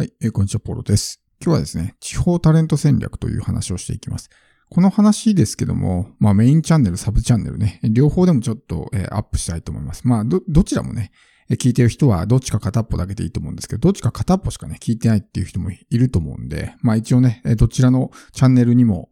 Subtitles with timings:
[0.00, 1.20] はい、えー、こんにちは、ポロです。
[1.44, 4.30] 今日はですね、地方タレント戦略という話をしていきます。
[4.70, 10.08] この話ですけども、まあメインチャンネル、サブチャンネルね、両方でもちょっと、えー、アップしたいと思います。
[10.08, 11.12] まあど、どちらもね、
[11.50, 19.10] 聞いてる人はどっちか片っぽだけでいいと思うんですけど、どっちか片っぽしかね、聞いてないっていう人もいると思うんで、まあ一応ね、どちらのチャンネルにも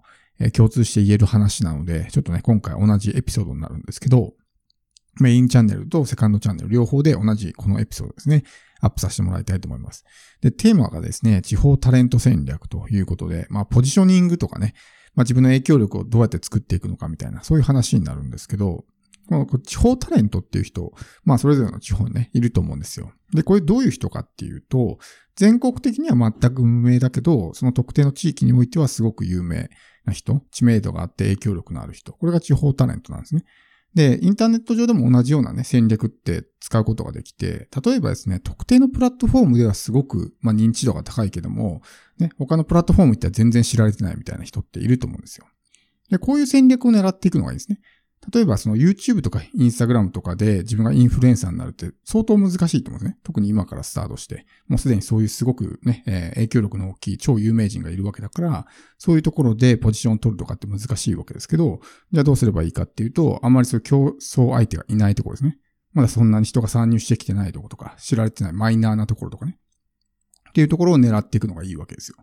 [0.54, 4.32] 共通して言える話なので、ちょっとね、今回同じエピソードになるんですけど、
[5.20, 8.44] メインチャンネルとセカンドチャンネル両方で同じこのエピソードですね。
[8.80, 10.04] アップさせてもらいたいと思います。
[10.40, 14.74] で、テーマがですね、地方タレント戦略ということで、まあ、ポジショニングとかね、
[15.14, 18.84] まあ、自分の影響力をどうやって作っていくのかみたいな、そういう話になるんですけど、
[19.28, 20.92] この地方タレントっていう人、
[21.24, 23.12] まあそれぞれの地方にね、いると思うんですよ。
[23.34, 24.98] で、これどういう人かっていうと、
[25.36, 29.68] 全国的には全く無名だけど、その特定の地域においてはすごく有名
[30.06, 33.44] な人、知名度があって影響力のある人、これが地方タレントなんですね。
[33.94, 41.82] で、インターネット上でも同じようなね、戦略って使うことができて、例えばですね、特定のプラットフォームではすごく、まあ、認知度が高いけども、
[42.18, 45.46] ね、他のプラットフォーム行ったら全然知られてないみたいな人っていると思うんですよ。
[46.10, 47.80] で、こういう戦略を狙っていくのがいいですね。
[48.32, 53.18] 例えばその YouTube とか Instagram とかで自分がインフルエンサーになるって相当難しいと思うんですね。
[53.22, 54.44] 特に今からスタートして。
[54.66, 58.66] もうすでにそういうすごくね、えー、影響力の大きい超有名人がいるわけだから、
[58.98, 61.80] そういうところでポジションを取るとかって難しいわけですけど、
[62.12, 65.58] じゃあどうすればいいかっていうと、あんまりそういう競争相手がいないところですね。
[65.94, 69.58] まだそんなに人が参入してきてないところとか、知られてないマイナーなところとかね。
[70.50, 72.16] っていうところを狙っていくのがいいわけですよ。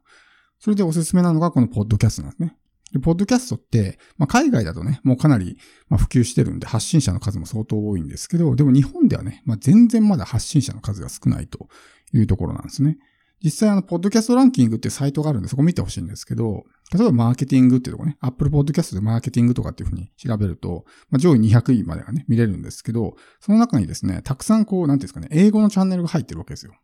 [0.59, 2.57] それでおすすめなのがこのポッドキャストなんですね。
[2.95, 5.57] で、ポッドキャストって、まあ、海外だとね、もうかなり、
[5.89, 11.67] まあ、普及してるんで、発信者の数も相当多いんですけど、でも日本ではね、まあ、全然まだ発信者の数が少ないと
[12.13, 12.97] いうところなんですね。
[13.43, 26.75] 実際あの、ポッドキャストランキングってサイトがあるんで、そこ見てほしいんですけど、例えばマーケティングっていうとこね、Apple Podcast でマーケティングとかっていうふうに調べると、まあ、上位200位までがね、見れるんですけど、その中にですね、たくさんこう、なんていうんですかね、英語のチャンネルが入ってるわけですよ。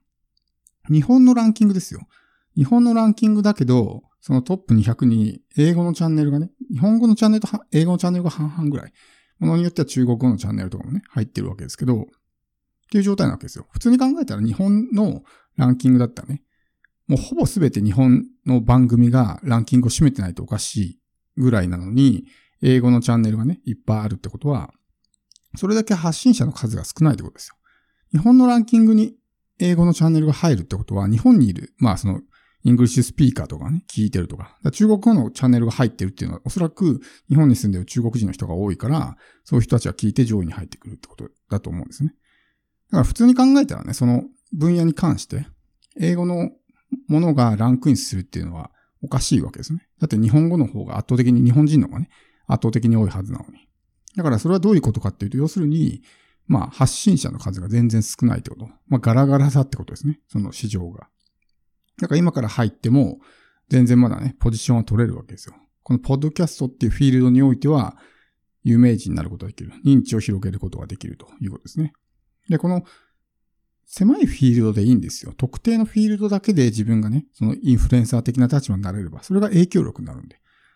[0.91, 2.01] 日本のランキングですよ。
[2.55, 8.93] 日本のランキングだけど、そのトップ200に英語のチャンネルがね、日本語のチャンネルと英語のチャンネルが半々ぐらい。
[9.39, 12.05] ものによっては中国語のチャンネルとかもね、入ってるわけですけど、っ
[12.91, 13.65] ていう状態なわけですよ。
[13.71, 15.23] 普通に考えたら日本の
[15.57, 16.43] ランキングだったらね、
[17.07, 20.99] もうほぼ全て日本の番組がランキングを占めてないとおかしい
[21.37, 22.25] ぐらいなのに、
[22.61, 24.71] 英語のチャンネルがね、いっぱいあるってことは、
[25.55, 27.55] それだけ発信者の数が少ないってことですよ。
[28.11, 29.15] 日本のランキングに
[29.59, 32.21] 英語のチャンネルが入るってことは、日本にいる、まあその
[32.63, 34.57] English speaker とかね、聞いてるとか。
[34.63, 42.13] か中国語のチャンネルが入ってるっていうのは、おそらく日本に住んでる中国人の人が多いから、そういう人たちが聞いて上位に入ってくるってことだと思うんですね。
[42.91, 44.23] だから普通に考えたらね、その
[44.53, 45.47] 分野に関して、
[45.99, 46.51] 英語の
[47.07, 49.87] ものがランクインするっていうのはおかしいわけですね。
[49.99, 52.09] だって日本語の方が圧倒的に日本人の方がね、
[52.47, 53.67] 圧倒的に多いはずなのに。
[54.15, 56.01] だからそれはどういうことかっていうと、要するに、
[56.47, 58.69] まあ発信者の数が全然少ないってこと。
[58.87, 60.19] まあガラガラさってことですね。
[60.27, 61.07] その市場が。
[62.01, 63.19] だから今から入っても、
[63.69, 65.55] 全然まだね、ポジションは取れるわけですよ。
[65.83, 67.97] このポッドキャストっていうフィールドにおいては、
[68.63, 69.71] 有名人になることができる。
[69.85, 71.93] 認知を広げることができるということですね。
[72.49, 72.83] で、この
[73.85, 75.33] 狭いフィールドでいいんですよ。
[75.35, 80.35] 特定のフィールドだけで自分がね、そのインフルエンサー的な立場になれれば、それが影響力になるんで。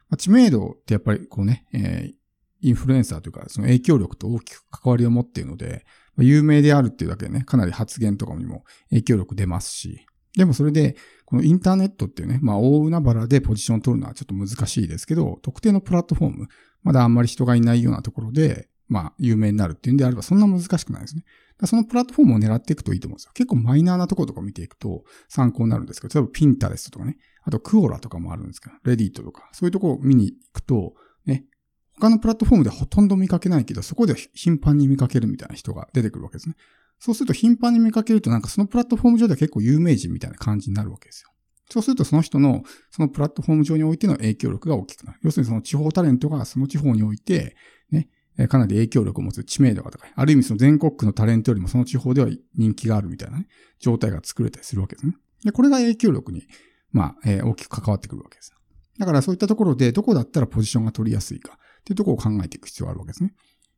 [0.09, 2.13] まあ、知名度ってやっぱりこうね、えー、
[2.61, 5.85] インフルエンサーというか、その影響力と大きく関わりを持っているので、
[6.17, 10.05] 有名であるっていうだけでね、かなり発言とかにも影響力出ますし、
[10.35, 16.47] でもそれで、このインターネットっていうね、まあ大海原でポジションを取るのはちょっと難しいですけど、特定のプラットフォーム、
[16.83, 21.23] まだあんまり人がいないようなところで、まあ有名になるっていうんであればそんな難しくないですね。
[21.65, 23.31] そのプラットフォームを狙っていくといいと思うんですよ。
[23.33, 30.93] 結構マイナーなところとか見ていくと参考になるんですけど、例えばピンタレストとかね、あとクオラとかもあるんですけど、レディットとか、そういうところを見に行くと、
[31.25, 31.45] ね、
[31.97, 36.55] 他のプラットフォームでほとんど見かけないけど、そこで頻繁に見かけるみたいな人が出てくるわけですね。
[36.99, 41.29] そうすると頻繁に見かけるとなんかそのプラットフォーム上では結構有名人みたいな感じになるわけですよ。
[41.69, 45.19] そうするとその人のそのプラットフォーム上においての影響力が大きくなる。
[45.23, 47.55] 要するにその地方タレントがその地方において、
[47.91, 48.07] ね、
[48.47, 50.11] かなり影響力を持つ知名度が高い。
[50.15, 53.47] ある意味その全国区のタレントよりもその地方では人気があるみたいなね、
[53.79, 55.15] 状態が作れたりするわけですね。
[55.43, 56.43] で、これが影響力に、
[56.91, 58.53] まあ、えー、大きく関わってくるわけです。
[58.97, 63.33] だからそういったところでどこだったらポジションが取りやすいかっていうところを考えていく必要があるわけですね。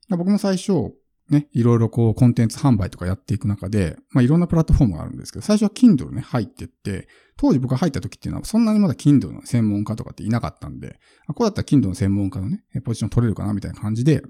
[0.10, 0.94] 僕も最初、
[1.30, 14.24] ね、いろいろこうコンテンツ販売とかやっていく中で、まあいろんなプラットフォームがあるんですけど、最初は Kindle ね、入ってって、当時僕が入った時っていうのはそんなにまだ Kindle の専門家とかっていなかったんで、あこうだったら Kindle の専門家のね、ポジション取れるかなみたいな感じで、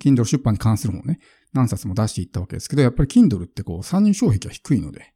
[0.00, 1.20] Kindle 出版に関する本をね、
[1.52, 5.12] 何冊も出していったわけですけど、やっぱり Kindle ってこう参入障壁が低いので、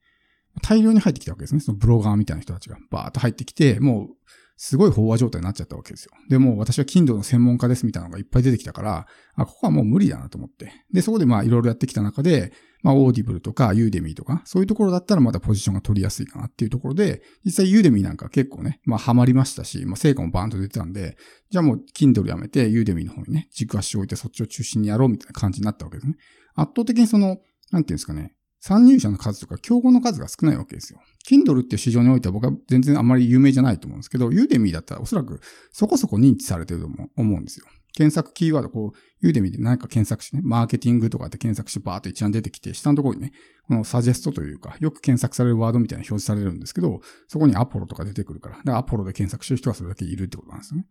[0.63, 1.61] 大量に入ってきたわけですね。
[1.61, 4.09] そのブロガーみたいな人たちがバーっと入ってきて、もう
[4.57, 6.13] すごい飽和状態になっちゃったわけですよ。
[6.29, 10.73] で、も私は Kindle の専門家ですみたいなのがいっぱい出てきたから、あ、ここはもう無理だなと思って。
[10.93, 12.53] で、そこでまあいろいろやってきた中で、
[12.83, 21.17] まあ、オーディブルとかユーデミーとか、そういうところだったらまだポジションが取りやすいかなっていうところで、実際ユーデミーなんか結構ね、まあ、ハマりましたし、まあ、成果もバーンと出てたんで、
[21.51, 26.17] じゃあもう、Kindle やめて、ユーデミーの方にね、軸足を置いてそっちを中心にやろうみたいな感じになったわけですね。
[26.55, 27.39] 圧倒的にその、
[27.71, 28.35] なんていうんですかね、
[28.65, 31.01] 参入者の数とか競合の数が少ないわけですよ。
[31.29, 35.41] Kindle っていう市場においては僕は全然あんまり有名じゃないと思うんですけど、ユーデミーだったらおそらく
[35.73, 37.67] そこそこ認知されてると思うんですよ。
[37.93, 43.33] 検索キーワード、こう、ユーデミーで何か検索してね、マーケティングとかって検索してバーっと一覧出てきて、下のところにね、
[43.67, 50.87] このサジェストというか、よく検索されるワードみたいな表示されるんですけど、そこにアポロとか出てくるから、だからアポロで検索してる人がそれだけいるってことなんですよね。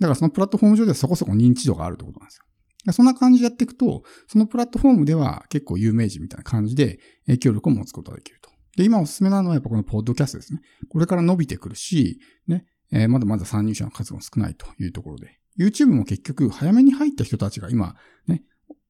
[0.00, 2.44] だからそのプラットフォーム上ではそこそこ認知度があるってことなんですよ。
[2.92, 8.50] そんな感じでやっていくと、そのプラットフォームでは結構有名人みたいな感じで影響力を持つことができると。
[8.76, 10.60] で、今おすすめなのはやっぱこのポッドキャストですね。
[10.88, 15.38] これから伸びてくるし、ね、えー、まだまだ参入者の数も少ないというところで。
[15.58, 17.96] YouTube も結局早めに入った人たちが今、
[18.26, 18.42] ね、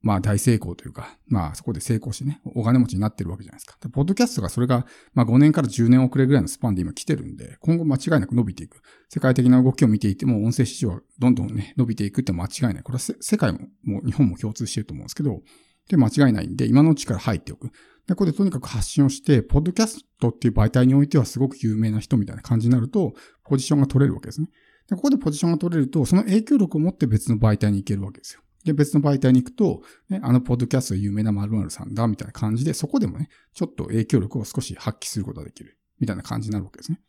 [0.03, 3.77] まあ大成功というか、まあそこで成功してね、お金持ちになってるわけじゃないですか。
[3.83, 8.81] でポッドキャストがそれが、まあ5年から10年遅れぐらいのスパンで今来てるんで、今後間違いなく伸びていく。
[9.09, 12.83] 世界的な動きを見ていても、音声市場はどんどんね、伸びていくって間違いない。
[12.83, 15.43] これは世界も、もう日本も共通してると思うんですけど、
[15.89, 17.71] で、間違いないんで、今のうちから入っておく。
[18.07, 23.13] で、ここでとにかく発信をして、ポッドキャストっていう媒体においてはすごく有名な人みたいな感じになると、
[23.45, 24.49] ポジションが取れるわけですね。
[24.89, 28.41] で、ここでポジションが取れると、その影響力を持って別の媒体に行けるわけですよ。
[28.65, 37.01] で、別の媒体に行くと、ね、あのポッドキャスト有名な〇〇さんだ、みたいな感じで、そこでもね、ちょっと影響力を少し発揮することができる、みたいな感じになるわけですね。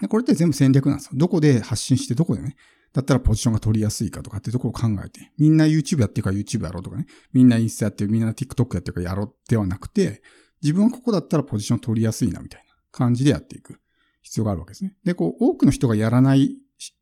[0.00, 1.12] でこれって全部戦略なんですよ。
[1.14, 2.56] どこで発信して、どこでね、
[2.92, 10.22] だったらポジションが取りやすいかとかっていうところを考えて、みんな YouTube やってるから YouTube やろうとかね、みんなインスタやってる、みんな TikTok やってるからやろうではなくて、
[10.62, 13.80] 自分はここだったらポジション取りやすいな、みたいな感じでやっていく
[14.22, 14.94] 必要があるわけですね。
[15.04, 16.56] で、こう、多くの人がやらない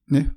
[0.09, 0.33] ね、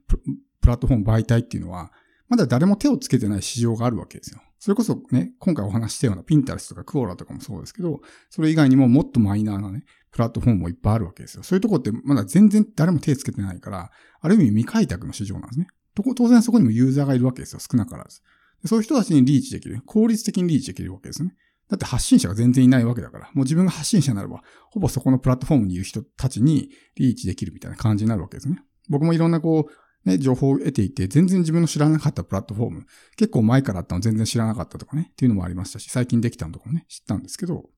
[0.61, 1.91] プラットフォーム媒体っていうのは、
[2.33, 4.41] まだ誰も手をつけてない市場があるわけですよ。
[4.57, 8.01] それこそね、今回お話したようなピンタレスとかクオラとかもそうですけど、
[8.31, 11.44] それ以外にももっとマイナーなね、プラットフォームもいっぱいあるわけですよ。
[11.44, 15.68] そういうとこってまだ全然誰も手つけてないから、ある意味未開拓の市場なんですね。
[15.94, 17.59] 当然そこにもユーザーがいるわけですよ。
[17.59, 18.21] 少なからず。
[18.65, 19.80] そういう人たちにリーチできる。
[19.85, 21.35] 効率的にリーチできるわけですね。
[21.69, 24.41] だって発信者が全然いないわけだから、もう自分が発信者なれば、
[24.71, 28.63] ほぼそこのプラットフォームにいる人たちにリーチできるみたいな感じになるわけですね。
[28.89, 29.71] 僕もいろんなこう、
[30.05, 32.85] ね、情報を得ていて、全然自分の知らなかったプラットフォーム、
[33.15, 37.69] 結構前からあったの全然知らなかったとかね、っていうのもありましたし、最近できたのとかもね、知ったんですけど、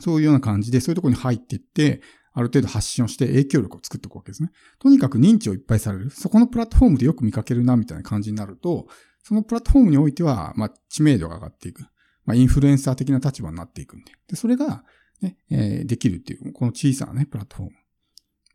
[0.00, 2.00] そういうような感じで、そういうところに入っていって、
[2.32, 4.50] ある程度発信をして影響力を作っていくわけですね。
[4.78, 6.10] とにかく認知をいっぱいされる。
[6.10, 8.86] そこのプラットフォームでよく見かけるな、みたいな感じになると、
[9.22, 11.82] そのプラットフォームにおいては、まあ、知名度が上がっていく。
[12.24, 14.12] まあ、インフルエンサー的な立場になっていくんで。
[14.28, 14.84] で、それが、
[15.20, 17.76] ね、えー、できるっていう、この小さなね、プラットフォーム。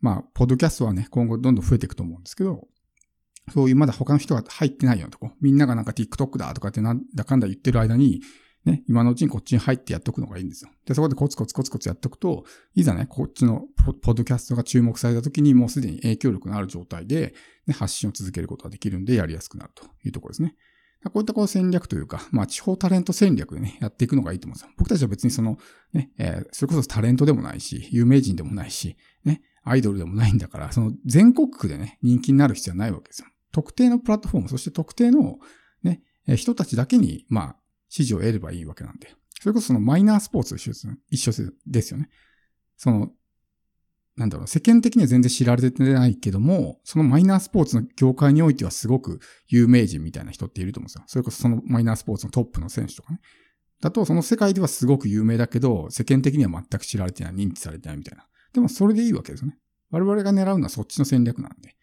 [0.00, 2.66] まあ、ポッドキャストはね、今後どんどん増えていくと思うんですけど、
[3.52, 8.20] そういうまだ他の人が入ってないようなとこ、みんながなんか TikTok だとかってなんだかんだ言ってる間に、
[8.64, 10.70] ね、今のうちにこっちに入ってやっておくのがいいんですよ。
[10.86, 12.44] で、そこでコツコツコツコツやっておくと、
[12.74, 17.34] いざね、こっちのポッドキャストが注目された時にもうすでに影響力のある状態で、
[17.66, 20.56] ね、発信を続けることができるんでやりやすくなるというところですね。
[21.04, 24.70] こういったこう戦略というか、まあ地方タレント戦略でね、やっていくのがいいと思うんですよ。
[24.76, 25.58] 僕たちは別にその、
[25.92, 33.28] ね、えー、それこそタレントでもないし、有名人でもないし、ね、アイドルでもないんだから、その全国区でね、人気になる必要はないわけですよ。
[33.56, 35.38] 特定のプラットフォーム、そして特定の
[35.82, 36.02] ね、
[36.36, 37.56] 人たちだけに、まあ、
[37.88, 39.14] 支持を得ればいいわけなんで。
[39.40, 40.98] それこそそのマイナースポーツ一緒ですね。
[41.08, 41.32] 一緒
[41.66, 42.10] ですよね。
[42.76, 43.12] その、
[44.14, 51.04] なんだろう、世間的には全然知られてないけども、そのマイナースポーツの業界においてはすごく有名人みたいな人っていると思うんですよ。
[51.06, 53.20] それこそそのマイナースポーツのトップの選手とかね。
[53.80, 58.26] だと、その世界ではすごく有名だけど、世間的には全く知られてない、認知されてないみたいな。
[58.52, 59.58] でもそれでいいわけですよね。
[59.90, 61.75] 我々が狙うのはそっちの戦略なんで。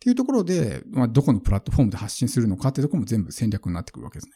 [0.00, 4.32] っていうところで、まあ、どこのプラットフォームで発信するのかっていうところも全部戦略になってくるわけですね。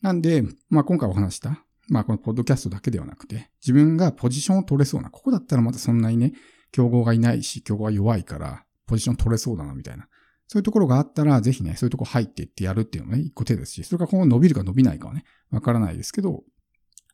[0.00, 6.34] なんで、まあ、今回お話した、まあ、このポッドキャストだけではなくて、自分がポジションを取れそうな、ここだったらまたそんなにね、
[6.70, 10.06] 競合がいないし、競合が弱いから、ポジション取れそうだな、みたいな。
[10.46, 16.44] そういうところがあったら、ぜひね、そういうとこ入っていってやるっていうのもね、一個手ですし、それが今後伸びるか伸びないかはね、わからないですけど、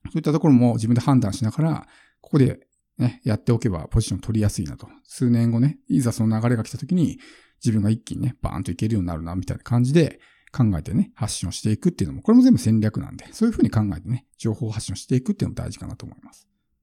[0.05, 1.87] そういったところも自分で判断しながら、
[2.21, 2.68] ここで
[2.99, 4.89] ね、やっておけばポジション取りやすいなと。
[5.05, 7.19] 数年後ね、いざその流れが来た時に、
[7.65, 10.21] 自分が一気にね、バーンといけるようになるな、みたいな感じで
[10.53, 16.48] 考えてね、発信をしていくっていうのも、これも全部戦略なんで、そういうふうに考えてね、情報発信をしていくっていうのも大事かなと思います。